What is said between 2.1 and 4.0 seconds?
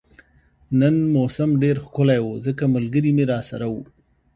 وو ځکه ملګري مې راسره وو